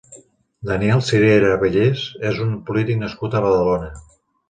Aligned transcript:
Daniel 0.69 1.03
Sirera 1.09 1.53
Bellés 1.65 2.07
és 2.33 2.43
un 2.49 2.59
polític 2.71 3.01
nascut 3.07 3.37
a 3.43 3.47
Badalona. 3.49 3.97